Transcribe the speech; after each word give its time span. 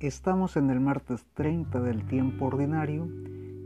Estamos 0.00 0.56
en 0.56 0.70
el 0.70 0.80
martes 0.80 1.26
30 1.34 1.78
del 1.82 2.06
tiempo 2.06 2.46
ordinario 2.46 3.06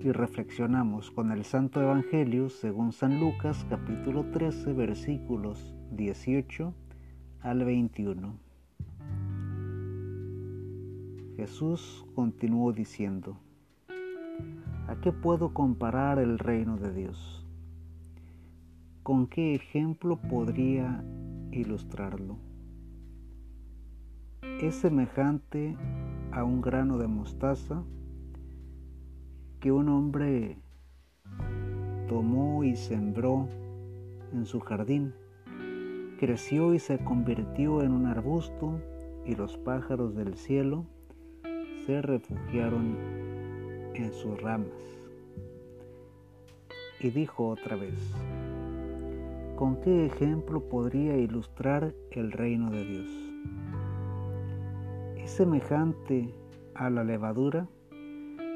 y 0.00 0.10
reflexionamos 0.10 1.12
con 1.12 1.30
el 1.30 1.44
Santo 1.44 1.80
Evangelio 1.80 2.48
según 2.50 2.90
San 2.90 3.20
Lucas 3.20 3.64
capítulo 3.70 4.24
13 4.32 4.72
versículos 4.72 5.72
18 5.92 6.74
al 7.42 7.64
21. 7.64 8.40
Jesús 11.36 12.04
continuó 12.16 12.72
diciendo, 12.72 13.38
¿a 14.88 14.96
qué 15.00 15.12
puedo 15.12 15.54
comparar 15.54 16.18
el 16.18 16.40
reino 16.40 16.76
de 16.76 16.92
Dios? 16.92 17.46
¿Con 19.04 19.28
qué 19.28 19.54
ejemplo 19.54 20.16
podría 20.16 21.04
ilustrarlo? 21.52 22.36
Es 24.60 24.74
semejante 24.74 25.76
a 26.36 26.44
un 26.44 26.60
grano 26.60 26.98
de 26.98 27.06
mostaza 27.06 27.82
que 29.58 29.72
un 29.72 29.88
hombre 29.88 30.58
tomó 32.08 32.62
y 32.62 32.76
sembró 32.76 33.48
en 34.34 34.44
su 34.44 34.60
jardín. 34.60 35.14
Creció 36.20 36.74
y 36.74 36.78
se 36.78 36.98
convirtió 36.98 37.80
en 37.82 37.92
un 37.92 38.04
arbusto 38.04 38.78
y 39.24 39.34
los 39.34 39.56
pájaros 39.56 40.14
del 40.14 40.34
cielo 40.34 40.84
se 41.86 42.02
refugiaron 42.02 42.98
en 43.94 44.12
sus 44.12 44.38
ramas. 44.38 44.68
Y 47.00 47.08
dijo 47.08 47.48
otra 47.48 47.76
vez, 47.76 48.12
¿con 49.56 49.80
qué 49.80 50.04
ejemplo 50.04 50.68
podría 50.68 51.16
ilustrar 51.16 51.94
el 52.10 52.30
reino 52.30 52.70
de 52.70 52.84
Dios? 52.84 53.35
Es 55.26 55.32
semejante 55.32 56.32
a 56.76 56.88
la 56.88 57.02
levadura 57.02 57.66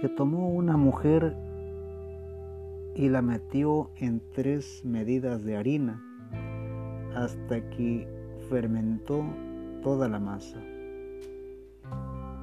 que 0.00 0.08
tomó 0.08 0.50
una 0.50 0.76
mujer 0.76 1.36
y 2.94 3.08
la 3.08 3.22
metió 3.22 3.90
en 3.96 4.22
tres 4.32 4.84
medidas 4.84 5.42
de 5.42 5.56
harina 5.56 6.00
hasta 7.16 7.68
que 7.70 8.06
fermentó 8.48 9.24
toda 9.82 10.08
la 10.08 10.20
masa. 10.20 10.62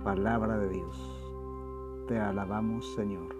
Palabra 0.03 0.59
de 0.59 0.69
Dios. 0.71 2.05
Te 2.09 2.19
alabamos 2.19 2.93
Señor. 2.95 3.33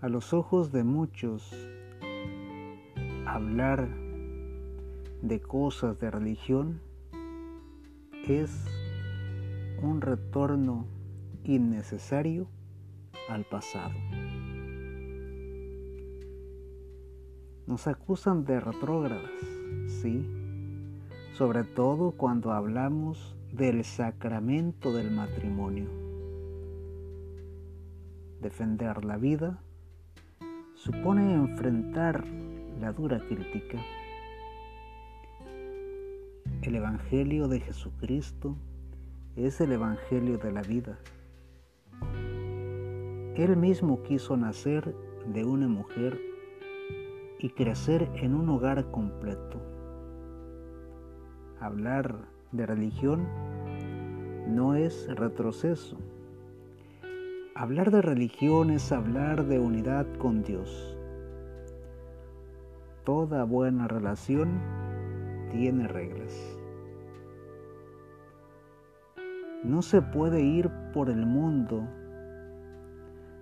A 0.00 0.08
los 0.08 0.32
ojos 0.32 0.72
de 0.72 0.82
muchos, 0.82 1.54
hablar 3.26 4.07
de 5.22 5.40
cosas 5.40 5.98
de 5.98 6.10
religión 6.10 6.80
es 8.28 8.64
un 9.82 10.00
retorno 10.00 10.86
innecesario 11.44 12.46
al 13.28 13.44
pasado. 13.44 13.94
Nos 17.66 17.86
acusan 17.86 18.44
de 18.44 18.60
retrógradas, 18.60 19.30
sí, 20.00 20.26
sobre 21.32 21.64
todo 21.64 22.12
cuando 22.12 22.52
hablamos 22.52 23.36
del 23.52 23.84
sacramento 23.84 24.92
del 24.92 25.10
matrimonio. 25.10 25.88
Defender 28.40 29.04
la 29.04 29.16
vida 29.16 29.62
supone 30.74 31.34
enfrentar 31.34 32.24
la 32.80 32.92
dura 32.92 33.20
crítica 33.26 33.78
el 36.62 36.74
Evangelio 36.74 37.46
de 37.46 37.60
Jesucristo 37.60 38.56
es 39.36 39.60
el 39.60 39.72
Evangelio 39.72 40.38
de 40.38 40.52
la 40.52 40.62
vida. 40.62 40.98
Él 43.36 43.56
mismo 43.56 44.02
quiso 44.02 44.36
nacer 44.36 44.94
de 45.32 45.44
una 45.44 45.68
mujer 45.68 46.20
y 47.38 47.50
crecer 47.50 48.10
en 48.14 48.34
un 48.34 48.48
hogar 48.48 48.90
completo. 48.90 49.60
Hablar 51.60 52.16
de 52.50 52.66
religión 52.66 53.28
no 54.48 54.74
es 54.74 55.08
retroceso. 55.14 55.98
Hablar 57.54 57.90
de 57.90 58.02
religión 58.02 58.70
es 58.70 58.90
hablar 58.90 59.46
de 59.46 59.60
unidad 59.60 60.06
con 60.18 60.42
Dios. 60.42 60.96
Toda 63.04 63.44
buena 63.44 63.86
relación 63.86 64.87
tiene 65.50 65.88
reglas. 65.88 66.58
No 69.64 69.82
se 69.82 70.02
puede 70.02 70.40
ir 70.42 70.70
por 70.92 71.10
el 71.10 71.26
mundo 71.26 71.86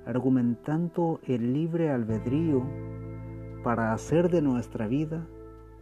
argumentando 0.07 1.21
el 1.25 1.53
libre 1.53 1.91
albedrío 1.91 2.65
para 3.65 3.93
hacer 3.93 4.31
de 4.31 4.41
nuestra 4.41 4.87
vida 4.87 5.27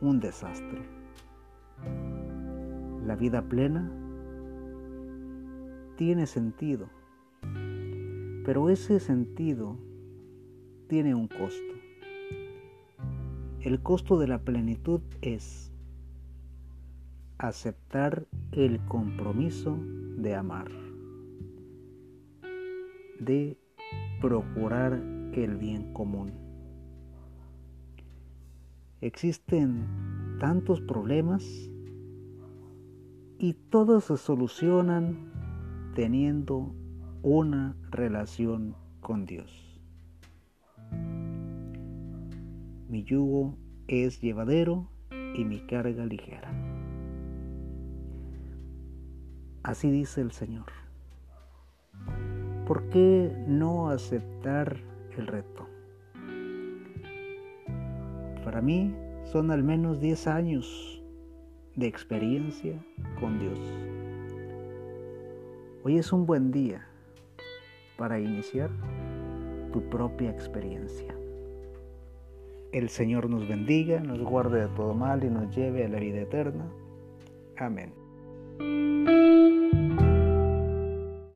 un 0.00 0.18
desastre. 0.18 0.82
La 3.06 3.16
vida 3.16 3.42
plena 3.42 3.90
tiene 5.96 6.26
sentido, 6.26 6.88
pero 8.44 8.70
ese 8.70 8.98
sentido 8.98 9.76
tiene 10.88 11.14
un 11.14 11.28
costo. 11.28 11.74
El 13.60 13.82
costo 13.82 14.18
de 14.18 14.28
la 14.28 14.38
plenitud 14.38 15.00
es 15.20 15.73
aceptar 17.38 18.26
el 18.52 18.80
compromiso 18.86 19.78
de 20.16 20.34
amar, 20.34 20.70
de 23.20 23.58
procurar 24.20 24.92
el 25.32 25.56
bien 25.56 25.92
común. 25.92 26.32
Existen 29.00 29.86
tantos 30.38 30.80
problemas 30.80 31.44
y 33.38 33.54
todos 33.70 34.04
se 34.04 34.16
solucionan 34.16 35.32
teniendo 35.94 36.74
una 37.22 37.76
relación 37.90 38.74
con 39.00 39.26
Dios. 39.26 39.80
Mi 42.88 43.04
yugo 43.04 43.58
es 43.88 44.20
llevadero 44.20 44.88
y 45.36 45.44
mi 45.44 45.60
carga 45.66 46.06
ligera. 46.06 46.73
Así 49.64 49.90
dice 49.90 50.20
el 50.20 50.30
Señor. 50.30 50.66
¿Por 52.66 52.90
qué 52.90 53.34
no 53.48 53.88
aceptar 53.88 54.76
el 55.16 55.26
reto? 55.26 55.66
Para 58.44 58.60
mí 58.60 58.94
son 59.24 59.50
al 59.50 59.62
menos 59.62 60.00
10 60.00 60.26
años 60.26 61.02
de 61.76 61.86
experiencia 61.86 62.78
con 63.18 63.38
Dios. 63.38 63.58
Hoy 65.82 65.96
es 65.96 66.12
un 66.12 66.26
buen 66.26 66.52
día 66.52 66.86
para 67.96 68.20
iniciar 68.20 68.68
tu 69.72 69.80
propia 69.88 70.30
experiencia. 70.30 71.16
El 72.70 72.90
Señor 72.90 73.30
nos 73.30 73.48
bendiga, 73.48 74.00
nos 74.00 74.20
guarde 74.20 74.60
de 74.60 74.68
todo 74.76 74.92
mal 74.92 75.24
y 75.24 75.30
nos 75.30 75.56
lleve 75.56 75.86
a 75.86 75.88
la 75.88 76.00
vida 76.00 76.20
eterna. 76.20 76.66
Amén. 77.56 78.03
Música 78.58 79.83